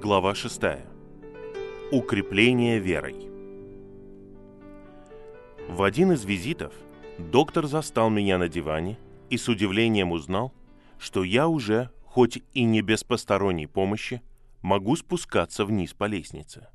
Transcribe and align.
Глава 0.00 0.34
6. 0.34 0.60
Укрепление 1.90 2.78
верой. 2.78 3.30
В 5.70 5.82
один 5.82 6.12
из 6.12 6.22
визитов 6.26 6.74
доктор 7.18 7.66
застал 7.66 8.10
меня 8.10 8.36
на 8.36 8.46
диване 8.46 8.98
и 9.30 9.38
с 9.38 9.48
удивлением 9.48 10.12
узнал, 10.12 10.52
что 10.98 11.24
я 11.24 11.48
уже, 11.48 11.90
хоть 12.04 12.42
и 12.52 12.64
не 12.64 12.82
без 12.82 13.04
посторонней 13.04 13.66
помощи, 13.66 14.20
могу 14.60 14.96
спускаться 14.96 15.64
вниз 15.64 15.94
по 15.94 16.04
лестнице. 16.04 16.68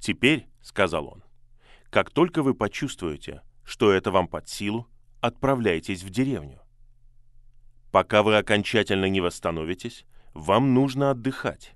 «Теперь»,— 0.00 0.48
сказал 0.60 1.06
он,— 1.06 1.22
«как 1.90 2.10
только 2.10 2.42
вы 2.42 2.54
почувствуете, 2.54 3.42
что 3.64 3.92
это 3.92 4.10
вам 4.10 4.26
под 4.26 4.48
силу, 4.48 4.88
отправляйтесь 5.20 6.02
в 6.02 6.10
деревню. 6.10 6.60
Пока 7.92 8.24
вы 8.24 8.36
окончательно 8.36 9.08
не 9.08 9.20
восстановитесь, 9.20 10.04
вам 10.34 10.74
нужно 10.74 11.12
отдыхать, 11.12 11.74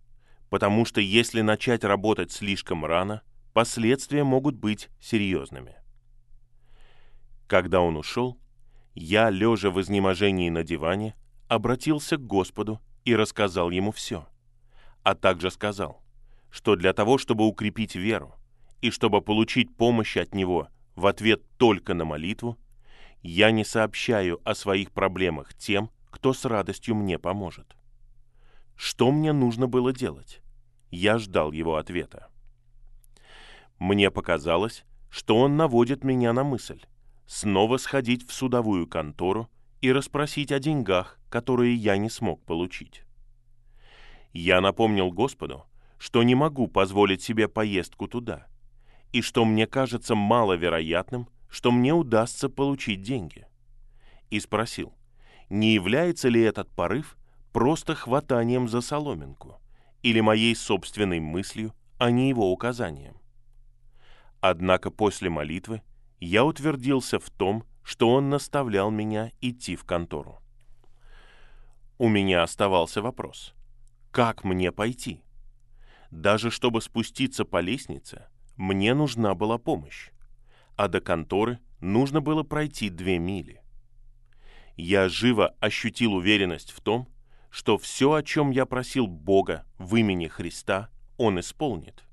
потому 0.50 0.84
что 0.84 1.00
если 1.00 1.40
начать 1.40 1.84
работать 1.84 2.32
слишком 2.32 2.84
рано, 2.84 3.22
последствия 3.52 4.24
могут 4.24 4.56
быть 4.56 4.88
серьезными. 5.00 5.76
Когда 7.46 7.80
он 7.80 7.96
ушел, 7.96 8.38
я, 8.94 9.30
лежа 9.30 9.70
в 9.70 9.80
изнеможении 9.80 10.50
на 10.50 10.62
диване, 10.62 11.14
обратился 11.48 12.16
к 12.16 12.26
Господу 12.26 12.80
и 13.04 13.14
рассказал 13.14 13.70
ему 13.70 13.92
все, 13.92 14.26
а 15.02 15.14
также 15.14 15.50
сказал, 15.50 16.02
что 16.50 16.76
для 16.76 16.92
того, 16.92 17.18
чтобы 17.18 17.46
укрепить 17.46 17.94
веру 17.94 18.34
и 18.80 18.90
чтобы 18.90 19.20
получить 19.20 19.76
помощь 19.76 20.16
от 20.16 20.34
Него 20.34 20.68
в 20.94 21.06
ответ 21.06 21.42
только 21.56 21.94
на 21.94 22.04
молитву, 22.04 22.58
я 23.22 23.50
не 23.50 23.64
сообщаю 23.64 24.40
о 24.44 24.54
своих 24.54 24.90
проблемах 24.92 25.54
тем, 25.54 25.90
кто 26.10 26.32
с 26.32 26.44
радостью 26.44 26.94
мне 26.94 27.18
поможет. 27.18 27.76
Что 28.76 29.10
мне 29.10 29.32
нужно 29.32 29.66
было 29.66 29.92
делать? 29.92 30.40
Я 30.96 31.18
ждал 31.18 31.52
его 31.52 31.76
ответа. 31.76 32.28
Мне 33.78 34.10
показалось, 34.10 34.86
что 35.10 35.36
он 35.36 35.58
наводит 35.58 36.04
меня 36.04 36.32
на 36.32 36.42
мысль 36.42 36.80
снова 37.26 37.76
сходить 37.76 38.26
в 38.26 38.32
судовую 38.32 38.86
контору 38.86 39.50
и 39.82 39.92
расспросить 39.92 40.52
о 40.52 40.58
деньгах, 40.58 41.18
которые 41.28 41.74
я 41.74 41.98
не 41.98 42.08
смог 42.08 42.42
получить. 42.46 43.02
Я 44.32 44.62
напомнил 44.62 45.12
Господу, 45.12 45.66
что 45.98 46.22
не 46.22 46.34
могу 46.34 46.66
позволить 46.66 47.20
себе 47.20 47.46
поездку 47.46 48.08
туда, 48.08 48.46
и 49.12 49.20
что 49.20 49.44
мне 49.44 49.66
кажется 49.66 50.14
маловероятным, 50.14 51.28
что 51.50 51.72
мне 51.72 51.92
удастся 51.92 52.48
получить 52.48 53.02
деньги. 53.02 53.46
И 54.30 54.40
спросил, 54.40 54.94
не 55.50 55.74
является 55.74 56.30
ли 56.30 56.40
этот 56.40 56.70
порыв 56.70 57.18
просто 57.52 57.94
хватанием 57.94 58.66
за 58.66 58.80
соломинку 58.80 59.60
или 60.02 60.20
моей 60.20 60.54
собственной 60.54 61.20
мыслью, 61.20 61.74
а 61.98 62.10
не 62.10 62.28
его 62.28 62.52
указанием. 62.52 63.16
Однако 64.40 64.90
после 64.90 65.30
молитвы 65.30 65.82
я 66.20 66.44
утвердился 66.44 67.18
в 67.18 67.30
том, 67.30 67.64
что 67.82 68.10
он 68.10 68.30
наставлял 68.30 68.90
меня 68.90 69.30
идти 69.40 69.76
в 69.76 69.84
контору. 69.84 70.40
У 71.98 72.08
меня 72.08 72.42
оставался 72.42 73.00
вопрос. 73.00 73.54
Как 74.10 74.44
мне 74.44 74.72
пойти? 74.72 75.22
Даже 76.10 76.50
чтобы 76.50 76.82
спуститься 76.82 77.44
по 77.44 77.60
лестнице, 77.60 78.26
мне 78.56 78.94
нужна 78.94 79.34
была 79.34 79.58
помощь, 79.58 80.10
а 80.76 80.88
до 80.88 81.00
конторы 81.00 81.58
нужно 81.80 82.20
было 82.20 82.42
пройти 82.42 82.90
две 82.90 83.18
мили. 83.18 83.62
Я 84.76 85.08
живо 85.08 85.54
ощутил 85.60 86.14
уверенность 86.14 86.70
в 86.70 86.80
том, 86.80 87.08
что 87.56 87.78
все, 87.78 88.12
о 88.12 88.22
чем 88.22 88.50
я 88.50 88.66
просил 88.66 89.06
Бога 89.06 89.64
в 89.78 89.96
имени 89.96 90.26
Христа, 90.26 90.90
Он 91.16 91.40
исполнит, 91.40 92.04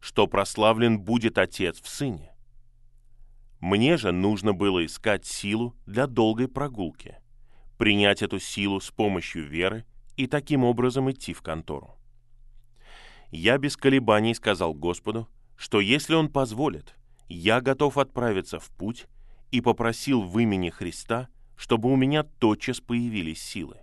что 0.00 0.26
прославлен 0.26 0.98
будет 0.98 1.38
Отец 1.38 1.80
в 1.80 1.88
Сыне. 1.88 2.32
Мне 3.60 3.96
же 3.96 4.10
нужно 4.10 4.52
было 4.52 4.84
искать 4.84 5.24
силу 5.24 5.76
для 5.86 6.08
долгой 6.08 6.48
прогулки, 6.48 7.18
принять 7.78 8.20
эту 8.20 8.40
силу 8.40 8.80
с 8.80 8.90
помощью 8.90 9.46
веры 9.46 9.84
и 10.16 10.26
таким 10.26 10.64
образом 10.64 11.08
идти 11.08 11.34
в 11.34 11.40
контору. 11.40 11.96
Я 13.30 13.58
без 13.58 13.76
колебаний 13.76 14.34
сказал 14.34 14.74
Господу, 14.74 15.28
что 15.56 15.78
если 15.78 16.14
Он 16.14 16.28
позволит, 16.28 16.96
я 17.28 17.60
готов 17.60 17.96
отправиться 17.96 18.58
в 18.58 18.68
путь 18.70 19.06
и 19.52 19.60
попросил 19.60 20.22
в 20.22 20.36
имени 20.40 20.68
Христа, 20.68 21.28
чтобы 21.56 21.92
у 21.92 21.94
меня 21.94 22.24
тотчас 22.24 22.80
появились 22.80 23.40
силы. 23.40 23.82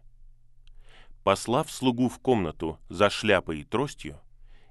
Послав 1.27 1.69
слугу 1.69 2.07
в 2.07 2.19
комнату 2.19 2.79
за 2.87 3.09
шляпой 3.09 3.59
и 3.59 3.63
тростью, 3.65 4.17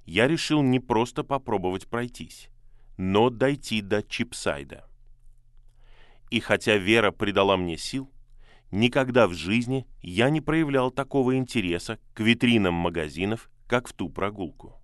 я 0.07 0.27
решил 0.27 0.63
не 0.63 0.81
просто 0.81 1.23
попробовать 1.23 1.87
пройтись, 1.87 2.49
но 2.97 3.29
дойти 3.29 3.83
до 3.83 4.03
Чипсайда. 4.03 4.89
И 6.31 6.41
хотя 6.41 6.79
вера 6.79 7.11
придала 7.11 7.59
мне 7.59 7.77
сил, 7.77 8.11
никогда 8.71 9.29
в 9.29 9.35
жизни 9.35 9.87
я 10.01 10.31
не 10.31 10.41
проявлял 10.41 10.91
такого 10.91 11.37
интереса 11.37 11.99
к 12.15 12.21
витринам 12.21 12.73
магазинов, 12.73 13.51
как 13.67 13.87
в 13.87 13.93
ту 13.93 14.09
прогулку. 14.09 14.81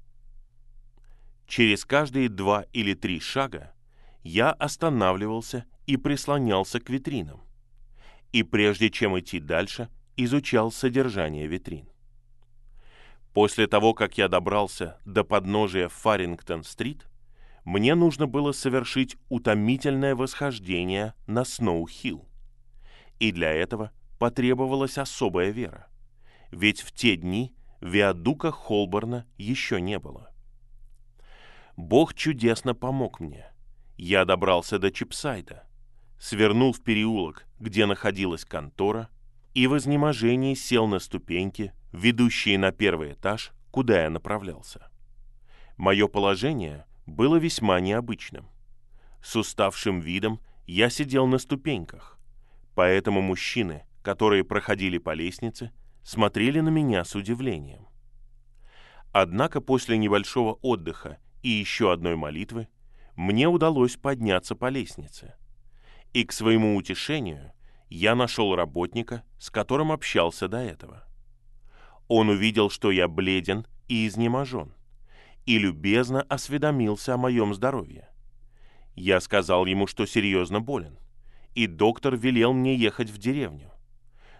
Через 1.47 1.87
каждые 1.87 2.29
два 2.29 2.67
или 2.75 2.93
три 2.93 3.19
шага 3.19 3.73
я 4.23 4.51
останавливался 4.51 5.65
и 5.87 5.97
прислонялся 5.97 6.81
к 6.81 6.91
витринам. 6.91 7.41
И 8.31 8.43
прежде 8.43 8.91
чем 8.91 9.19
идти 9.19 9.41
дальше– 9.41 9.89
изучал 10.17 10.71
содержание 10.71 11.47
витрин. 11.47 11.89
После 13.33 13.67
того, 13.67 13.95
как 13.95 14.19
я 14.19 14.29
добрался 14.29 14.99
до 15.07 15.25
подножия 15.25 15.89
Фарингтон-стрит, 15.89 17.09
мне 17.65 17.95
нужно 17.95 18.27
было 18.27 18.53
совершить 18.53 19.17
утомительное 19.29 20.15
восхождение 20.15 21.15
на 21.27 21.45
Сноу-Хилл. 21.45 22.27
И 23.21 23.33
для 23.33 23.53
этого 23.53 23.93
потребовалась 24.19 24.99
особая 24.99 25.51
вера. 25.51 25.89
Ведь 26.51 26.83
в 26.83 26.93
те 26.93 27.17
дни 27.17 27.55
виадука 27.81 28.51
Холборна 28.51 29.27
еще 29.39 29.81
не 29.81 29.99
было. 29.99 30.31
Бог 31.77 32.15
чудесно 32.15 32.75
помог 32.75 33.21
мне. 33.21 33.47
Я 33.97 34.25
добрался 34.25 34.79
до 34.79 34.91
Чипсайда, 34.91 35.67
свернул 36.19 36.73
в 36.73 36.83
переулок, 36.83 37.47
где 37.59 37.87
находилась 37.87 38.45
контора– 38.45 39.09
и 39.55 39.67
в 39.67 39.77
изнеможении 39.77 40.55
сел 40.55 40.87
на 40.87 40.99
ступеньки, 40.99 41.73
ведущие 41.93 42.59
на 42.59 42.73
первый 42.73 43.13
этаж, 43.13 43.53
куда 43.71 44.03
я 44.03 44.11
направлялся. 44.11 44.91
Мое 45.77 46.09
положение 46.09 46.87
было 47.07 47.37
весьма 47.37 47.81
необычным. 47.81 48.49
С 49.23 49.37
уставшим 49.37 50.01
видом 50.01 50.41
я 50.67 50.91
сидел 50.91 51.27
на 51.27 51.39
ступеньках, 51.39 52.19
поэтому 52.75 53.21
мужчины, 53.21 53.85
которые 54.03 54.45
проходили 54.45 54.99
по 54.99 55.15
лестнице, 55.15 55.73
смотрели 56.03 56.61
на 56.61 56.71
меня 56.71 57.05
с 57.05 57.15
удивлением. 57.15 57.89
Однако 59.13 59.61
после 59.61 59.99
небольшого 59.99 60.55
отдыха 60.63 61.19
и 61.43 61.51
еще 61.51 61.93
одной 61.93 62.17
молитвы 62.17 62.69
мне 63.15 63.47
удалось 63.47 63.97
подняться 63.97 64.55
по 64.55 64.71
лестнице. 64.71 65.35
И 66.13 66.25
к 66.25 66.33
своему 66.33 66.77
утешению 66.77 67.53
я 67.93 68.15
нашел 68.15 68.57
работника, 68.57 69.23
с 69.39 69.51
которым 69.51 69.93
общался 69.93 70.49
до 70.49 70.57
этого. 70.57 71.05
Он 72.09 72.31
увидел, 72.31 72.71
что 72.71 72.91
я 72.91 73.07
бледен 73.07 73.67
и 73.87 74.07
изнеможен, 74.07 74.73
и 75.45 75.59
любезно 75.59 76.23
осведомился 76.23 77.15
о 77.15 77.19
моем 77.19 77.53
здоровье. 77.53 78.09
Я 78.95 79.21
сказал 79.21 79.67
ему, 79.67 79.87
что 79.87 80.07
серьезно 80.07 80.61
болен, 80.61 80.99
и 81.55 81.67
доктор 81.67 82.17
велел 82.17 82.55
мне 82.55 82.75
ехать 82.77 83.11
в 83.11 83.19
деревню. 83.19 83.71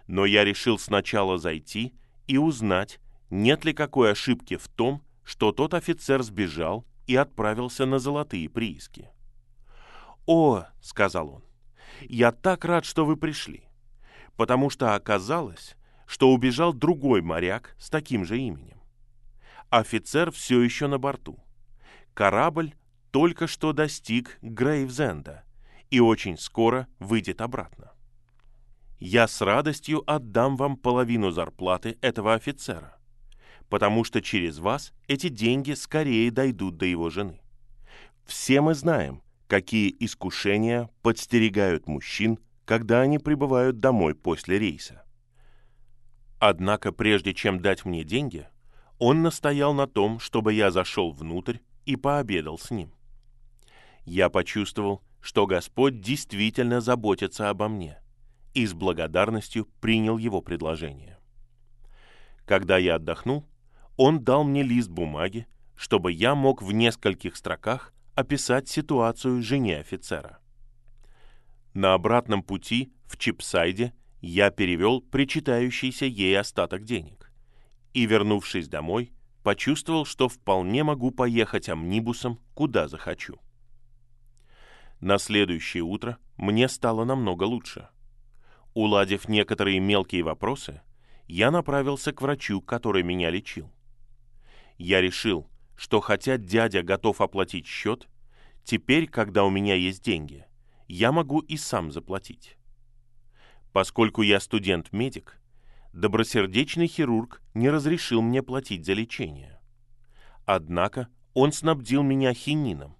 Но 0.07 0.25
я 0.25 0.43
решил 0.43 0.79
сначала 0.79 1.37
зайти 1.37 1.93
и 2.25 2.37
узнать, 2.37 2.99
нет 3.29 3.65
ли 3.65 3.73
какой 3.73 4.13
ошибки 4.13 4.57
в 4.57 4.67
том, 4.67 5.03
что 5.23 5.51
тот 5.51 5.75
офицер 5.75 6.23
сбежал 6.23 6.85
и 7.05 7.15
отправился 7.15 7.85
на 7.85 7.99
золотые 7.99 8.49
прииски. 8.49 9.09
«О»,— 10.25 10.65
сказал 10.81 11.29
он, 11.29 11.43
я 12.09 12.31
так 12.31 12.65
рад, 12.65 12.85
что 12.85 13.05
вы 13.05 13.17
пришли, 13.17 13.63
потому 14.35 14.69
что 14.69 14.95
оказалось, 14.95 15.75
что 16.05 16.31
убежал 16.31 16.73
другой 16.73 17.21
моряк 17.21 17.75
с 17.79 17.89
таким 17.89 18.25
же 18.25 18.39
именем. 18.39 18.81
Офицер 19.69 20.31
все 20.31 20.61
еще 20.61 20.87
на 20.87 20.99
борту. 20.99 21.39
Корабль 22.13 22.73
только 23.11 23.47
что 23.47 23.73
достиг 23.73 24.37
Грейвзенда 24.41 25.43
и 25.89 25.99
очень 25.99 26.37
скоро 26.37 26.87
выйдет 26.99 27.41
обратно. 27.41 27.91
Я 28.99 29.27
с 29.27 29.41
радостью 29.41 30.03
отдам 30.09 30.55
вам 30.55 30.77
половину 30.77 31.31
зарплаты 31.31 31.97
этого 32.01 32.33
офицера, 32.33 32.97
потому 33.69 34.03
что 34.03 34.21
через 34.21 34.59
вас 34.59 34.93
эти 35.07 35.29
деньги 35.29 35.73
скорее 35.73 36.31
дойдут 36.31 36.77
до 36.77 36.85
его 36.85 37.09
жены. 37.09 37.41
Все 38.25 38.61
мы 38.61 38.73
знаем, 38.73 39.21
какие 39.53 39.95
искушения 39.99 40.89
подстерегают 41.03 41.87
мужчин, 41.87 42.39
когда 42.65 43.01
они 43.01 43.19
прибывают 43.19 43.79
домой 43.79 44.15
после 44.15 44.57
рейса. 44.57 45.03
Однако 46.39 46.91
прежде 46.91 47.35
чем 47.35 47.61
дать 47.61 47.85
мне 47.85 48.03
деньги, 48.03 48.47
он 48.97 49.21
настоял 49.21 49.75
на 49.75 49.85
том, 49.85 50.17
чтобы 50.17 50.53
я 50.53 50.71
зашел 50.71 51.11
внутрь 51.11 51.59
и 51.85 51.95
пообедал 51.95 52.57
с 52.57 52.71
ним. 52.71 52.95
Я 54.05 54.29
почувствовал, 54.29 55.03
что 55.21 55.45
Господь 55.45 56.01
действительно 56.01 56.81
заботится 56.81 57.51
обо 57.51 57.67
мне, 57.67 58.01
и 58.55 58.65
с 58.65 58.73
благодарностью 58.73 59.67
принял 59.81 60.17
его 60.17 60.41
предложение. 60.41 61.19
Когда 62.47 62.79
я 62.79 62.95
отдохнул, 62.95 63.45
он 63.97 64.23
дал 64.23 64.45
мне 64.45 64.63
лист 64.63 64.89
бумаги, 64.89 65.45
чтобы 65.75 66.11
я 66.11 66.33
мог 66.33 66.63
в 66.63 66.71
нескольких 66.71 67.35
строках 67.35 67.93
описать 68.15 68.69
ситуацию 68.69 69.41
жене 69.41 69.79
офицера. 69.79 70.39
На 71.73 71.93
обратном 71.95 72.43
пути 72.43 72.93
в 73.05 73.17
Чипсайде 73.17 73.93
я 74.21 74.51
перевел 74.51 75.01
причитающийся 75.01 76.05
ей 76.05 76.39
остаток 76.39 76.83
денег 76.83 77.31
и, 77.93 78.05
вернувшись 78.05 78.67
домой, 78.67 79.11
почувствовал, 79.41 80.05
что 80.05 80.29
вполне 80.29 80.83
могу 80.83 81.11
поехать 81.11 81.69
амнибусом, 81.69 82.39
куда 82.53 82.87
захочу. 82.87 83.39
На 84.99 85.17
следующее 85.17 85.83
утро 85.83 86.17
мне 86.37 86.69
стало 86.69 87.03
намного 87.03 87.43
лучше. 87.43 87.89
Уладив 88.73 89.27
некоторые 89.27 89.79
мелкие 89.79 90.23
вопросы, 90.23 90.81
я 91.27 91.51
направился 91.51 92.13
к 92.13 92.21
врачу, 92.21 92.61
который 92.61 93.03
меня 93.03 93.29
лечил. 93.29 93.71
Я 94.77 95.01
решил, 95.01 95.47
что 95.75 95.99
хотя 95.99 96.37
дядя 96.37 96.83
готов 96.83 97.21
оплатить 97.21 97.67
счет, 97.67 98.07
теперь, 98.63 99.07
когда 99.07 99.43
у 99.43 99.49
меня 99.49 99.75
есть 99.75 100.03
деньги, 100.03 100.45
я 100.87 101.11
могу 101.11 101.39
и 101.39 101.57
сам 101.57 101.91
заплатить. 101.91 102.57
Поскольку 103.71 104.21
я 104.21 104.39
студент-медик, 104.39 105.39
добросердечный 105.93 106.87
хирург 106.87 107.41
не 107.53 107.69
разрешил 107.69 108.21
мне 108.21 108.43
платить 108.43 108.85
за 108.85 108.93
лечение. 108.93 109.59
Однако 110.45 111.07
он 111.33 111.51
снабдил 111.51 112.03
меня 112.03 112.33
хинином, 112.33 112.95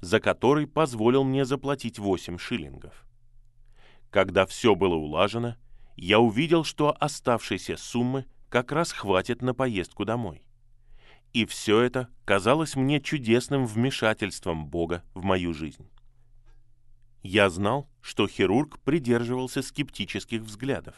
за 0.00 0.20
который 0.20 0.66
позволил 0.66 1.24
мне 1.24 1.44
заплатить 1.44 1.98
8 1.98 2.38
шиллингов. 2.38 3.06
Когда 4.10 4.46
все 4.46 4.74
было 4.74 4.94
улажено, 4.94 5.56
я 5.96 6.20
увидел, 6.20 6.64
что 6.64 6.94
оставшейся 6.98 7.76
суммы 7.76 8.26
как 8.48 8.72
раз 8.72 8.92
хватит 8.92 9.42
на 9.42 9.54
поездку 9.54 10.04
домой. 10.04 10.42
И 11.32 11.44
все 11.44 11.80
это 11.80 12.08
казалось 12.24 12.74
мне 12.76 13.00
чудесным 13.00 13.66
вмешательством 13.66 14.66
Бога 14.66 15.04
в 15.14 15.22
мою 15.22 15.52
жизнь. 15.52 15.88
Я 17.22 17.50
знал, 17.50 17.88
что 18.00 18.26
хирург 18.26 18.78
придерживался 18.80 19.62
скептических 19.62 20.42
взглядов, 20.42 20.94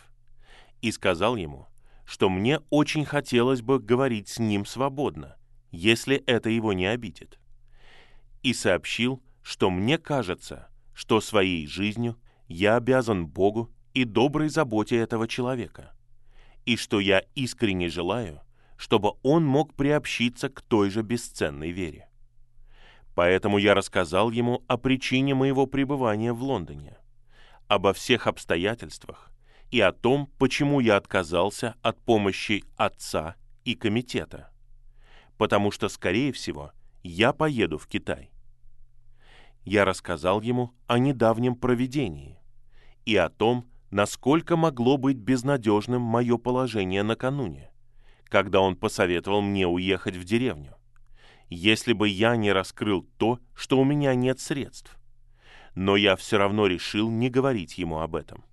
и 0.80 0.92
сказал 0.92 1.36
ему, 1.36 1.66
что 2.04 2.28
мне 2.28 2.60
очень 2.70 3.04
хотелось 3.04 3.62
бы 3.62 3.78
говорить 3.78 4.28
с 4.28 4.38
ним 4.38 4.66
свободно, 4.66 5.36
если 5.70 6.16
это 6.16 6.50
его 6.50 6.72
не 6.72 6.86
обидит. 6.86 7.38
И 8.42 8.52
сообщил, 8.52 9.22
что 9.42 9.70
мне 9.70 9.98
кажется, 9.98 10.68
что 10.94 11.20
своей 11.20 11.66
жизнью 11.66 12.18
я 12.48 12.76
обязан 12.76 13.26
Богу 13.26 13.70
и 13.94 14.04
доброй 14.04 14.48
заботе 14.48 14.96
этого 14.96 15.26
человека, 15.26 15.92
и 16.66 16.76
что 16.76 17.00
я 17.00 17.24
искренне 17.34 17.88
желаю, 17.88 18.40
чтобы 18.80 19.12
он 19.22 19.44
мог 19.44 19.74
приобщиться 19.74 20.48
к 20.48 20.62
той 20.62 20.88
же 20.88 21.02
бесценной 21.02 21.70
вере. 21.70 22.08
Поэтому 23.14 23.58
я 23.58 23.74
рассказал 23.74 24.30
ему 24.30 24.64
о 24.68 24.78
причине 24.78 25.34
моего 25.34 25.66
пребывания 25.66 26.32
в 26.32 26.42
Лондоне, 26.42 26.96
обо 27.68 27.92
всех 27.92 28.26
обстоятельствах 28.26 29.30
и 29.70 29.82
о 29.82 29.92
том, 29.92 30.30
почему 30.38 30.80
я 30.80 30.96
отказался 30.96 31.74
от 31.82 32.00
помощи 32.00 32.64
отца 32.76 33.36
и 33.66 33.74
комитета. 33.74 34.50
Потому 35.36 35.70
что, 35.70 35.90
скорее 35.90 36.32
всего, 36.32 36.72
я 37.02 37.34
поеду 37.34 37.76
в 37.76 37.86
Китай. 37.86 38.30
Я 39.62 39.84
рассказал 39.84 40.40
ему 40.40 40.72
о 40.86 40.98
недавнем 40.98 41.54
проведении 41.54 42.38
и 43.04 43.14
о 43.14 43.28
том, 43.28 43.68
насколько 43.90 44.56
могло 44.56 44.96
быть 44.96 45.18
безнадежным 45.18 46.00
мое 46.00 46.38
положение 46.38 47.02
накануне, 47.02 47.69
когда 48.30 48.62
он 48.62 48.76
посоветовал 48.76 49.42
мне 49.42 49.66
уехать 49.66 50.16
в 50.16 50.24
деревню 50.24 50.76
если 51.50 51.92
бы 51.92 52.08
я 52.08 52.36
не 52.36 52.52
раскрыл 52.52 53.02
то, 53.18 53.40
что 53.54 53.78
у 53.78 53.84
меня 53.84 54.14
нет 54.14 54.40
средств. 54.40 54.96
Но 55.74 55.96
я 55.96 56.16
все 56.16 56.38
равно 56.38 56.66
решил 56.66 57.10
не 57.10 57.28
говорить 57.28 57.76
ему 57.76 57.98
об 58.00 58.14
этом. 58.14 58.44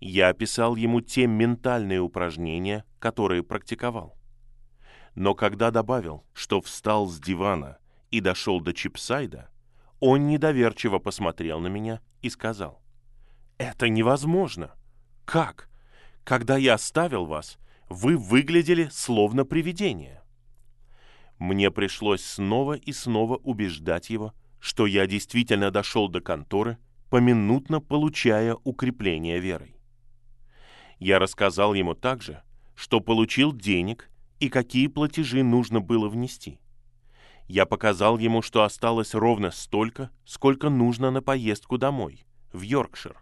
Я 0.00 0.28
описал 0.28 0.74
ему 0.74 1.00
те 1.00 1.28
ментальные 1.28 2.00
упражнения, 2.00 2.84
которые 2.98 3.44
практиковал. 3.44 4.16
Но 5.14 5.34
когда 5.34 5.70
добавил, 5.70 6.24
что 6.32 6.60
встал 6.60 7.06
с 7.06 7.20
дивана 7.20 7.78
и 8.10 8.20
дошел 8.20 8.60
до 8.60 8.72
Чипсайда, 8.72 9.48
он 10.00 10.26
недоверчиво 10.26 10.98
посмотрел 10.98 11.60
на 11.60 11.68
меня 11.68 12.00
и 12.20 12.30
сказал, 12.30 12.82
«Это 13.58 13.88
невозможно! 13.88 14.72
Как? 15.24 15.68
Когда 16.24 16.56
я 16.56 16.74
оставил 16.74 17.26
вас, 17.26 17.58
вы 17.92 18.16
выглядели 18.16 18.88
словно 18.90 19.44
привидение». 19.44 20.22
Мне 21.38 21.70
пришлось 21.70 22.24
снова 22.24 22.74
и 22.74 22.92
снова 22.92 23.36
убеждать 23.36 24.10
его, 24.10 24.32
что 24.60 24.86
я 24.86 25.06
действительно 25.06 25.70
дошел 25.70 26.08
до 26.08 26.20
конторы, 26.20 26.78
поминутно 27.10 27.80
получая 27.80 28.56
укрепление 28.64 29.40
верой. 29.40 29.76
Я 30.98 31.18
рассказал 31.18 31.74
ему 31.74 31.94
также, 31.94 32.42
что 32.76 33.00
получил 33.00 33.52
денег 33.52 34.08
и 34.38 34.48
какие 34.48 34.86
платежи 34.86 35.42
нужно 35.42 35.80
было 35.80 36.08
внести. 36.08 36.60
Я 37.48 37.66
показал 37.66 38.18
ему, 38.18 38.40
что 38.40 38.62
осталось 38.62 39.14
ровно 39.14 39.50
столько, 39.50 40.10
сколько 40.24 40.70
нужно 40.70 41.10
на 41.10 41.22
поездку 41.22 41.76
домой, 41.76 42.24
в 42.52 42.62
Йоркшир, 42.62 43.16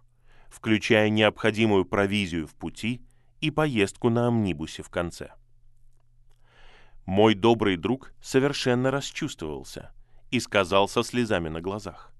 включая 0.51 1.09
необходимую 1.09 1.87
провизию 1.87 2.47
в 2.47 2.55
пути 2.55 3.01
и 3.41 3.51
поездку 3.51 4.11
на 4.11 4.29
амнибусе 4.29 4.83
в 4.83 4.91
конце. 4.91 5.33
Мой 7.07 7.35
добрый 7.35 7.77
друг 7.77 8.13
совершенно 8.23 8.91
расчувствовался 8.91 9.93
и 10.31 10.39
сказал 10.39 10.89
со 10.89 11.03
слезами 11.03 11.49
на 11.49 11.61
глазах, 11.61 12.13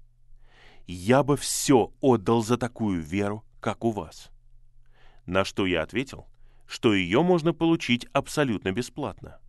«Я 0.87 1.23
бы 1.23 1.37
все 1.37 1.93
отдал 2.01 2.41
за 2.41 2.57
такую 2.57 3.01
веру, 3.01 3.45
как 3.59 3.85
у 3.85 3.91
вас». 3.91 4.29
На 5.25 5.45
что 5.45 5.65
я 5.65 5.83
ответил, 5.83 6.25
что 6.67 6.93
ее 6.93 7.21
можно 7.21 7.53
получить 7.53 8.07
абсолютно 8.11 8.71
бесплатно. 8.71 9.39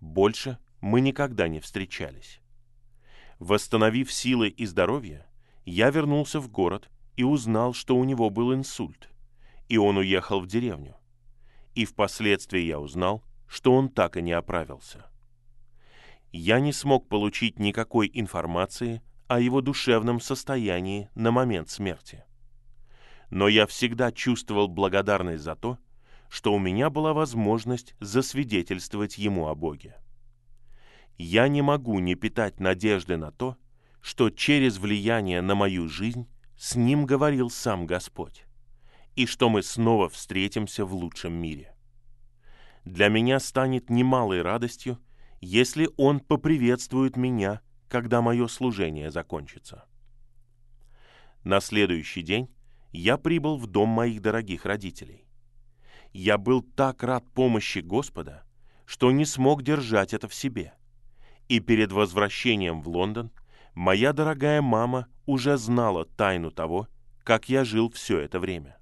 Больше 0.00 0.58
мы 0.80 1.00
никогда 1.00 1.48
не 1.48 1.60
встречались. 1.60 2.40
Восстановив 3.38 4.12
силы 4.12 4.48
и 4.48 4.66
здоровье, 4.66 5.26
я 5.64 5.90
вернулся 5.90 6.40
в 6.40 6.50
город 6.50 6.90
и 7.16 7.22
узнал, 7.22 7.72
что 7.72 7.96
у 7.96 8.04
него 8.04 8.30
был 8.30 8.52
инсульт, 8.52 9.08
и 9.70 9.78
он 9.78 9.96
уехал 9.96 10.40
в 10.40 10.48
деревню. 10.48 10.96
И 11.76 11.84
впоследствии 11.84 12.60
я 12.60 12.80
узнал, 12.80 13.24
что 13.46 13.72
он 13.72 13.88
так 13.88 14.16
и 14.16 14.22
не 14.22 14.32
оправился. 14.32 15.06
Я 16.32 16.58
не 16.58 16.72
смог 16.72 17.08
получить 17.08 17.60
никакой 17.60 18.10
информации 18.12 19.00
о 19.28 19.38
его 19.38 19.60
душевном 19.60 20.20
состоянии 20.20 21.08
на 21.14 21.30
момент 21.30 21.70
смерти. 21.70 22.24
Но 23.30 23.46
я 23.46 23.68
всегда 23.68 24.10
чувствовал 24.10 24.66
благодарность 24.66 25.44
за 25.44 25.54
то, 25.54 25.78
что 26.28 26.52
у 26.52 26.58
меня 26.58 26.90
была 26.90 27.12
возможность 27.12 27.94
засвидетельствовать 28.00 29.18
ему 29.18 29.46
о 29.46 29.54
Боге. 29.54 29.96
Я 31.16 31.46
не 31.46 31.62
могу 31.62 32.00
не 32.00 32.16
питать 32.16 32.58
надежды 32.58 33.16
на 33.16 33.30
то, 33.30 33.56
что 34.00 34.30
через 34.30 34.78
влияние 34.78 35.42
на 35.42 35.54
мою 35.54 35.88
жизнь 35.88 36.28
с 36.56 36.74
ним 36.74 37.06
говорил 37.06 37.50
сам 37.50 37.86
Господь, 37.86 38.46
и 39.16 39.26
что 39.26 39.48
мы 39.48 39.62
снова 39.62 40.08
встретимся 40.08 40.84
в 40.84 40.94
лучшем 40.94 41.34
мире 41.34 41.74
для 42.84 43.08
меня 43.08 43.40
станет 43.40 43.90
немалой 43.90 44.42
радостью, 44.42 44.98
если 45.40 45.88
он 45.96 46.20
поприветствует 46.20 47.16
меня, 47.16 47.60
когда 47.88 48.22
мое 48.22 48.46
служение 48.46 49.10
закончится. 49.10 49.84
На 51.44 51.60
следующий 51.60 52.22
день 52.22 52.48
я 52.92 53.16
прибыл 53.16 53.56
в 53.56 53.66
дом 53.66 53.88
моих 53.88 54.20
дорогих 54.20 54.64
родителей. 54.64 55.26
Я 56.12 56.38
был 56.38 56.62
так 56.62 57.02
рад 57.02 57.24
помощи 57.32 57.78
Господа, 57.78 58.44
что 58.84 59.10
не 59.10 59.24
смог 59.24 59.62
держать 59.62 60.12
это 60.12 60.28
в 60.28 60.34
себе. 60.34 60.74
И 61.48 61.60
перед 61.60 61.92
возвращением 61.92 62.82
в 62.82 62.88
Лондон 62.88 63.30
моя 63.74 64.12
дорогая 64.12 64.60
мама 64.60 65.06
уже 65.26 65.56
знала 65.56 66.04
тайну 66.04 66.50
того, 66.50 66.88
как 67.22 67.48
я 67.48 67.64
жил 67.64 67.90
все 67.90 68.18
это 68.18 68.40
время. 68.40 68.79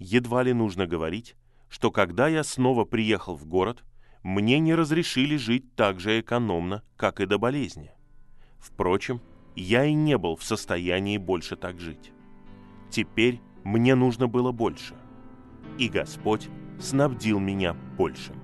Едва 0.00 0.42
ли 0.42 0.54
нужно 0.54 0.86
говорить, 0.86 1.36
что 1.68 1.90
когда 1.90 2.26
я 2.26 2.42
снова 2.42 2.86
приехал 2.86 3.36
в 3.36 3.44
город, 3.44 3.84
мне 4.22 4.58
не 4.58 4.74
разрешили 4.74 5.36
жить 5.36 5.76
так 5.76 6.00
же 6.00 6.20
экономно, 6.20 6.82
как 6.96 7.20
и 7.20 7.26
до 7.26 7.38
болезни. 7.38 7.92
Впрочем, 8.58 9.20
я 9.54 9.84
и 9.84 9.92
не 9.92 10.16
был 10.16 10.36
в 10.36 10.42
состоянии 10.42 11.18
больше 11.18 11.54
так 11.54 11.78
жить. 11.78 12.12
Теперь 12.88 13.40
мне 13.62 13.94
нужно 13.94 14.26
было 14.26 14.52
больше. 14.52 14.94
И 15.78 15.88
Господь 15.90 16.48
снабдил 16.78 17.38
меня 17.38 17.74
большим. 17.98 18.39